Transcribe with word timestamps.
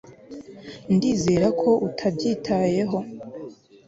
ndizera 0.93 1.47
ko 1.61 1.69
utabyitayeho 1.87 2.99